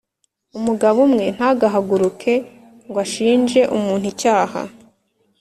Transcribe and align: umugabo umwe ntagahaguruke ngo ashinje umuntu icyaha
umugabo 0.57 0.97
umwe 1.07 1.25
ntagahaguruke 1.35 2.33
ngo 2.87 2.97
ashinje 3.05 3.61
umuntu 3.75 4.05
icyaha 4.13 4.61